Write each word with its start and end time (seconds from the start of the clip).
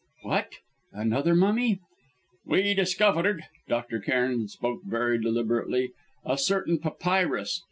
"What, 0.23 0.53
another 0.91 1.35
mummy?" 1.35 1.79
"We 2.43 2.73
discovered" 2.73 3.43
Dr. 3.67 3.99
Cairn 3.99 4.47
spoke 4.47 4.79
very 4.83 5.19
deliberately 5.21 5.91
"a 6.25 6.39
certain 6.39 6.79
papyrus. 6.79 7.59